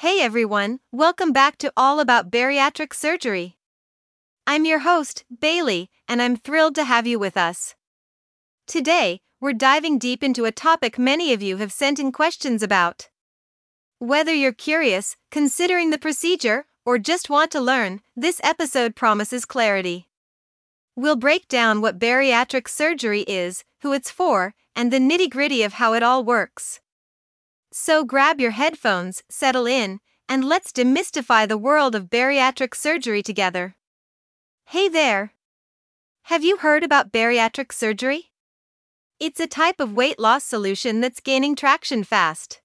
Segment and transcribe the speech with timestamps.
[0.00, 3.56] Hey everyone, welcome back to All About Bariatric Surgery.
[4.46, 7.74] I'm your host, Bailey, and I'm thrilled to have you with us.
[8.68, 13.08] Today, we're diving deep into a topic many of you have sent in questions about.
[13.98, 20.06] Whether you're curious, considering the procedure, or just want to learn, this episode promises clarity.
[20.94, 25.72] We'll break down what bariatric surgery is, who it's for, and the nitty gritty of
[25.72, 26.78] how it all works.
[27.72, 33.76] So grab your headphones, settle in, and let's demystify the world of bariatric surgery together.
[34.66, 35.32] Hey there!
[36.24, 38.32] Have you heard about bariatric surgery?
[39.20, 42.60] It's a type of weight loss solution that's gaining traction fast.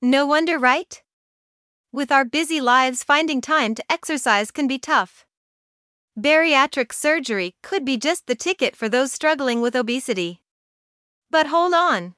[0.00, 1.02] No wonder, right?
[1.92, 5.26] With our busy lives, finding time to exercise can be tough.
[6.18, 10.42] Bariatric surgery could be just the ticket for those struggling with obesity.
[11.30, 12.14] But hold on.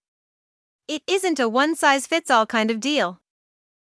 [0.90, 3.20] It isn't a one size fits all kind of deal.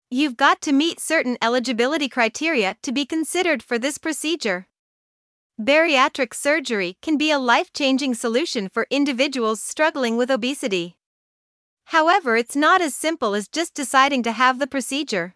[0.09, 4.67] You've got to meet certain eligibility criteria to be considered for this procedure.
[5.57, 10.97] Bariatric surgery can be a life changing solution for individuals struggling with obesity.
[11.85, 15.35] However, it's not as simple as just deciding to have the procedure.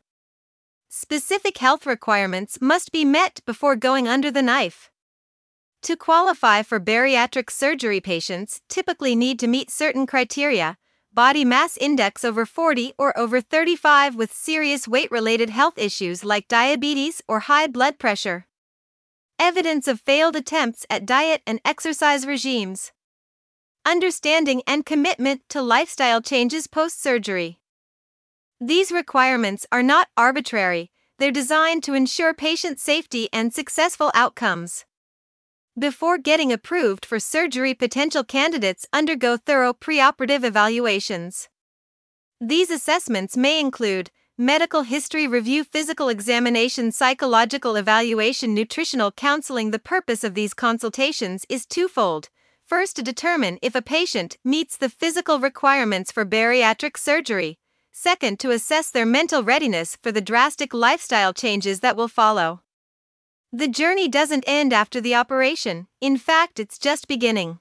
[0.90, 4.92] Specific health requirements must be met before going under the knife.
[5.84, 10.78] To qualify for bariatric surgery, patients typically need to meet certain criteria,
[11.16, 16.50] body mass index over 40 or over 35 with serious weight related health issues like
[16.50, 18.46] diabetes or high blood pressure.
[19.40, 22.92] Evidence of failed attempts at diet and exercise regimes.
[23.86, 27.60] Understanding and commitment to lifestyle changes post surgery.
[28.60, 34.84] These requirements are not arbitrary, they're designed to ensure patient safety and successful outcomes.
[35.78, 41.50] Before getting approved for surgery, potential candidates undergo thorough preoperative evaluations.
[42.40, 49.72] These assessments may include medical history review, physical examination, psychological evaluation, nutritional counseling.
[49.72, 52.30] The purpose of these consultations is twofold.
[52.66, 57.59] First, to determine if a patient meets the physical requirements for bariatric surgery.
[57.92, 62.62] Second, to assess their mental readiness for the drastic lifestyle changes that will follow.
[63.58, 67.60] The journey doesn't end after the operation, in fact, it's just beginning.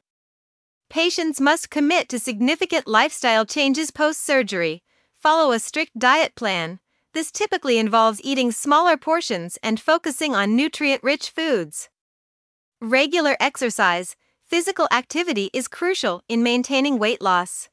[0.91, 4.83] Patients must commit to significant lifestyle changes post surgery,
[5.17, 6.81] follow a strict diet plan.
[7.13, 11.91] This typically involves eating smaller portions and focusing on nutrient rich foods.
[12.81, 17.69] Regular exercise, physical activity is crucial in maintaining weight loss.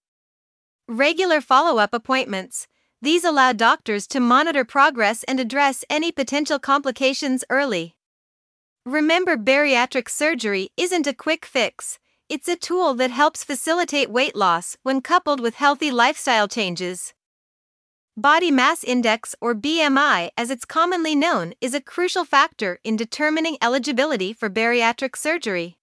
[0.87, 2.67] Regular follow up appointments.
[3.01, 7.95] These allow doctors to monitor progress and address any potential complications early.
[8.85, 11.99] Remember, bariatric surgery isn't a quick fix,
[12.29, 17.13] it's a tool that helps facilitate weight loss when coupled with healthy lifestyle changes.
[18.17, 23.55] Body mass index, or BMI as it's commonly known, is a crucial factor in determining
[23.61, 25.77] eligibility for bariatric surgery.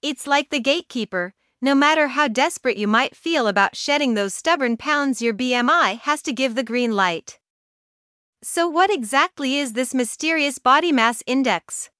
[0.00, 4.78] It's like the gatekeeper, no matter how desperate you might feel about shedding those stubborn
[4.78, 7.38] pounds, your BMI has to give the green light.
[8.42, 11.90] So, what exactly is this mysterious body mass index?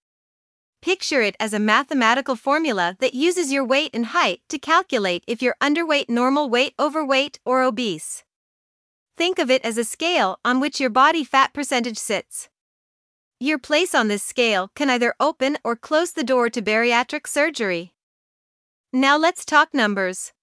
[0.86, 5.42] Picture it as a mathematical formula that uses your weight and height to calculate if
[5.42, 8.22] you're underweight, normal weight, overweight, or obese.
[9.16, 12.48] Think of it as a scale on which your body fat percentage sits.
[13.40, 17.92] Your place on this scale can either open or close the door to bariatric surgery.
[18.92, 20.34] Now let's talk numbers.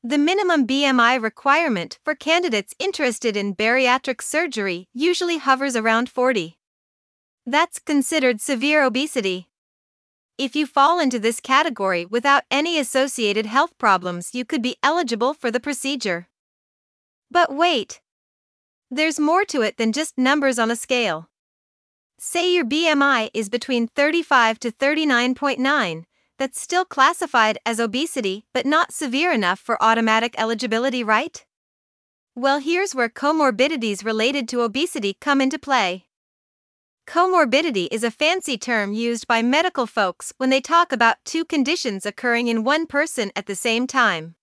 [0.00, 6.56] The minimum BMI requirement for candidates interested in bariatric surgery usually hovers around 40.
[7.44, 9.48] That's considered severe obesity.
[10.38, 15.32] If you fall into this category without any associated health problems, you could be eligible
[15.32, 16.28] for the procedure.
[17.30, 18.00] But wait!
[18.90, 21.30] There's more to it than just numbers on a scale.
[22.18, 26.04] Say your BMI is between 35 to 39.9,
[26.38, 31.44] that's still classified as obesity but not severe enough for automatic eligibility, right?
[32.34, 36.05] Well, here's where comorbidities related to obesity come into play.
[37.06, 42.04] Comorbidity is a fancy term used by medical folks when they talk about two conditions
[42.04, 44.34] occurring in one person at the same time.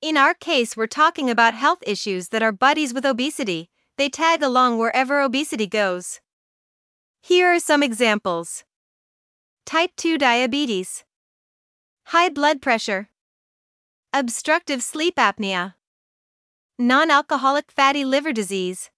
[0.00, 3.68] In our case, we're talking about health issues that are buddies with obesity,
[3.98, 6.20] they tag along wherever obesity goes.
[7.20, 8.64] Here are some examples
[9.66, 11.04] Type 2 diabetes,
[12.06, 13.08] high blood pressure,
[14.12, 15.74] obstructive sleep apnea,
[16.78, 18.91] non alcoholic fatty liver disease.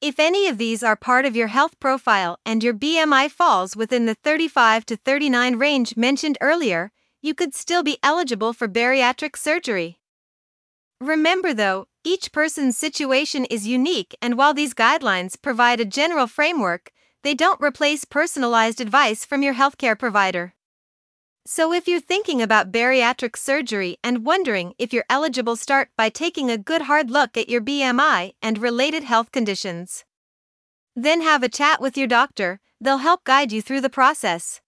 [0.00, 4.06] If any of these are part of your health profile and your BMI falls within
[4.06, 9.98] the 35 to 39 range mentioned earlier, you could still be eligible for bariatric surgery.
[11.02, 16.92] Remember though, Each person's situation is unique, and while these guidelines provide a general framework,
[17.22, 20.54] they don't replace personalized advice from your healthcare provider.
[21.46, 26.50] So, if you're thinking about bariatric surgery and wondering if you're eligible, start by taking
[26.50, 30.04] a good hard look at your BMI and related health conditions.
[30.94, 34.60] Then have a chat with your doctor, they'll help guide you through the process.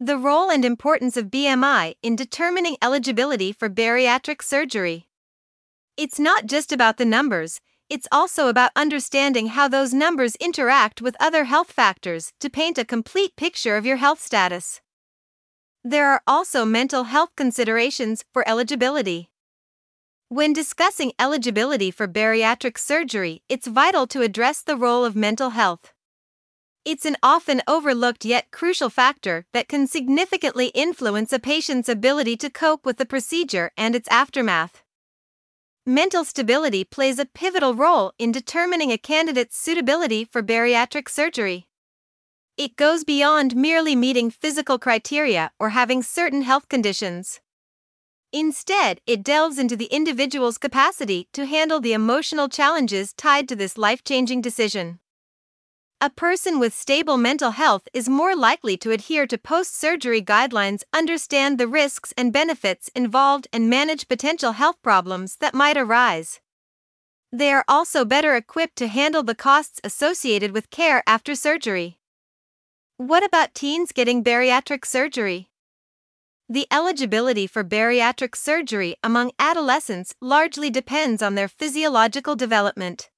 [0.00, 5.08] The role and importance of BMI in determining eligibility for bariatric surgery.
[5.96, 11.16] It's not just about the numbers, it's also about understanding how those numbers interact with
[11.20, 14.80] other health factors to paint a complete picture of your health status.
[15.88, 19.30] There are also mental health considerations for eligibility.
[20.28, 25.94] When discussing eligibility for bariatric surgery, it's vital to address the role of mental health.
[26.84, 32.50] It's an often overlooked yet crucial factor that can significantly influence a patient's ability to
[32.50, 34.82] cope with the procedure and its aftermath.
[35.86, 41.67] Mental stability plays a pivotal role in determining a candidate's suitability for bariatric surgery.
[42.58, 47.38] It goes beyond merely meeting physical criteria or having certain health conditions.
[48.32, 53.78] Instead, it delves into the individual's capacity to handle the emotional challenges tied to this
[53.78, 54.98] life changing decision.
[56.00, 60.82] A person with stable mental health is more likely to adhere to post surgery guidelines,
[60.92, 66.40] understand the risks and benefits involved, and manage potential health problems that might arise.
[67.30, 71.97] They are also better equipped to handle the costs associated with care after surgery.
[72.98, 75.50] What about teens getting bariatric surgery?
[76.48, 83.08] The eligibility for bariatric surgery among adolescents largely depends on their physiological development.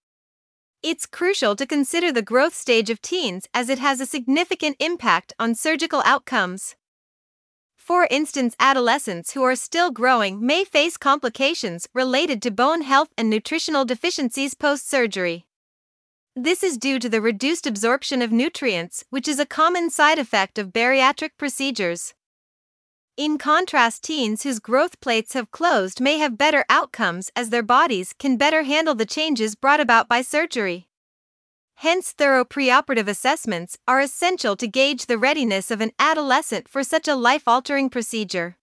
[0.82, 5.32] It's crucial to consider the growth stage of teens as it has a significant impact
[5.38, 6.76] on surgical outcomes.
[7.74, 13.30] For instance, adolescents who are still growing may face complications related to bone health and
[13.30, 15.46] nutritional deficiencies post surgery.
[16.36, 20.58] This is due to the reduced absorption of nutrients, which is a common side effect
[20.58, 22.14] of bariatric procedures.
[23.16, 28.14] In contrast, teens whose growth plates have closed may have better outcomes as their bodies
[28.16, 30.88] can better handle the changes brought about by surgery.
[31.74, 37.08] Hence, thorough preoperative assessments are essential to gauge the readiness of an adolescent for such
[37.08, 38.56] a life altering procedure.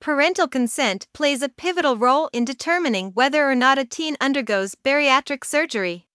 [0.00, 5.44] Parental consent plays a pivotal role in determining whether or not a teen undergoes bariatric
[5.44, 6.08] surgery.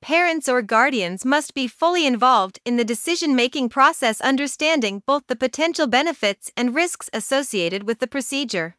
[0.00, 5.36] Parents or guardians must be fully involved in the decision making process, understanding both the
[5.36, 8.76] potential benefits and risks associated with the procedure.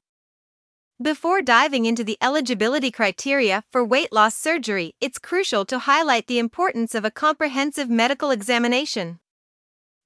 [1.01, 6.39] Before diving into the eligibility criteria for weight loss surgery, it's crucial to highlight the
[6.39, 9.19] importance of a comprehensive medical examination.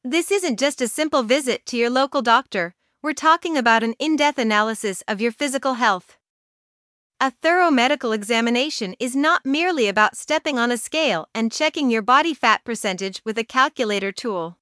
[0.03, 4.15] This isn't just a simple visit to your local doctor, we're talking about an in
[4.15, 6.17] depth analysis of your physical health.
[7.23, 12.01] A thorough medical examination is not merely about stepping on a scale and checking your
[12.01, 14.57] body fat percentage with a calculator tool.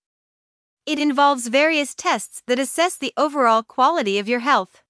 [0.85, 4.83] It involves various tests that assess the overall quality of your health.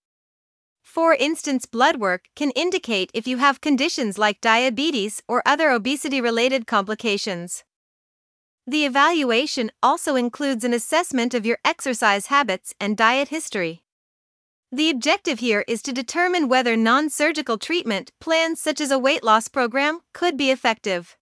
[0.83, 6.19] For instance, blood work can indicate if you have conditions like diabetes or other obesity
[6.19, 7.63] related complications.
[8.67, 13.85] The evaluation also includes an assessment of your exercise habits and diet history.
[14.73, 19.21] The objective here is to determine whether non surgical treatment plans such as a weight
[19.21, 21.17] loss program could be effective.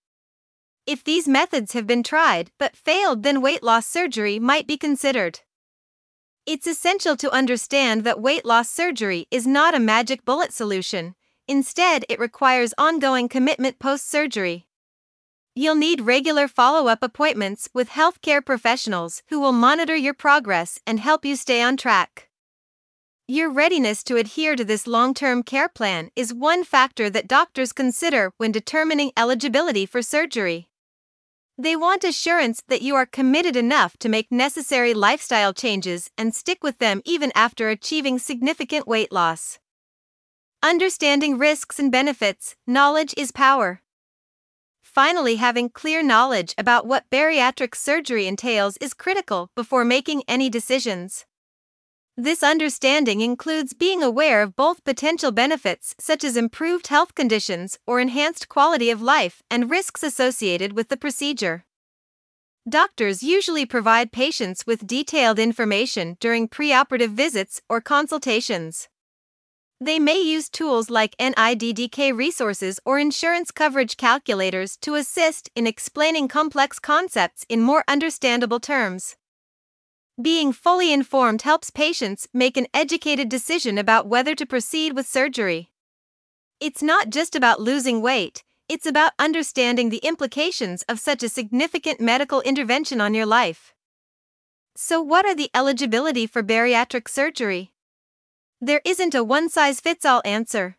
[0.86, 5.40] If these methods have been tried but failed, then weight loss surgery might be considered.
[6.46, 11.16] It's essential to understand that weight loss surgery is not a magic bullet solution,
[11.48, 14.68] instead, it requires ongoing commitment post surgery.
[15.56, 21.00] You'll need regular follow up appointments with healthcare professionals who will monitor your progress and
[21.00, 22.29] help you stay on track.
[23.32, 27.72] Your readiness to adhere to this long term care plan is one factor that doctors
[27.72, 30.72] consider when determining eligibility for surgery.
[31.56, 36.64] They want assurance that you are committed enough to make necessary lifestyle changes and stick
[36.64, 39.60] with them even after achieving significant weight loss.
[40.64, 43.84] Understanding risks and benefits, knowledge is power.
[44.82, 51.28] Finally, having clear knowledge about what bariatric surgery entails is critical before making any decisions.
[52.22, 58.02] This understanding includes being aware of both potential benefits, such as improved health conditions or
[58.02, 61.64] enhanced quality of life, and risks associated with the procedure.
[62.68, 68.90] Doctors usually provide patients with detailed information during preoperative visits or consultations.
[69.80, 76.28] They may use tools like NIDDK resources or insurance coverage calculators to assist in explaining
[76.28, 79.16] complex concepts in more understandable terms.
[80.22, 85.72] Being fully informed helps patients make an educated decision about whether to proceed with surgery.
[86.60, 92.02] It's not just about losing weight, it's about understanding the implications of such a significant
[92.02, 93.74] medical intervention on your life.
[94.76, 97.72] So, what are the eligibility for bariatric surgery?
[98.60, 100.76] There isn't a one size fits all answer.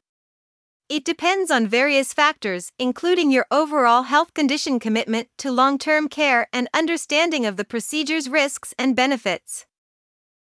[0.91, 6.49] It depends on various factors, including your overall health condition commitment to long term care
[6.53, 9.67] and understanding of the procedure's risks and benefits.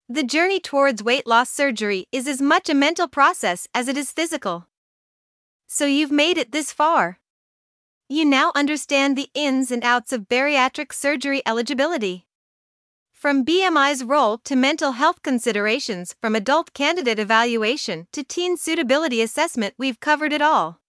[0.09, 4.11] The journey towards weight loss surgery is as much a mental process as it is
[4.11, 4.67] physical.
[5.69, 7.21] So you've made it this far.
[8.09, 12.27] You now understand the ins and outs of bariatric surgery eligibility.
[13.23, 19.75] From BMI's role to mental health considerations, from adult candidate evaluation to teen suitability assessment,
[19.79, 20.81] we've covered it all.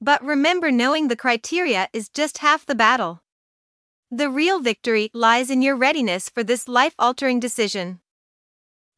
[0.00, 3.22] But remember, knowing the criteria is just half the battle.
[4.10, 8.00] The real victory lies in your readiness for this life altering decision.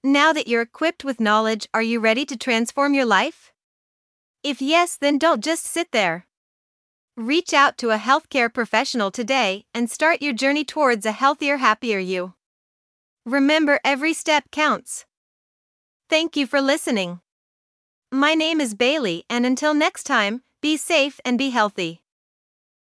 [0.02, 3.52] Now that you're equipped with knowledge, are you ready to transform your life?
[4.42, 6.26] If yes, then don't just sit there.
[7.18, 11.98] Reach out to a healthcare professional today and start your journey towards a healthier, happier
[11.98, 12.32] you.
[13.26, 15.04] Remember, every step counts.
[16.08, 17.20] Thank you for listening.
[18.12, 22.02] My name is Bailey, and until next time, be safe and be healthy.